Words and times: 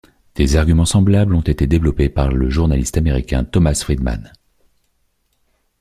Des 0.33 0.55
arguments 0.55 0.87
semblables 0.87 1.35
ont 1.35 1.41
été 1.43 1.67
développés 1.67 2.09
par 2.09 2.31
le 2.31 2.49
journaliste 2.49 2.97
américain 2.97 3.43
Thomas 3.43 3.75
Friedman. 3.83 4.31